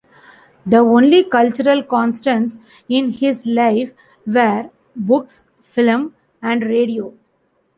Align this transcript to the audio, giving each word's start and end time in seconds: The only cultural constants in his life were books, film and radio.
The 0.65 0.77
only 0.79 1.23
cultural 1.25 1.83
constants 1.83 2.57
in 2.89 3.11
his 3.11 3.45
life 3.45 3.91
were 4.25 4.71
books, 4.95 5.43
film 5.61 6.15
and 6.41 6.63
radio. 6.63 7.13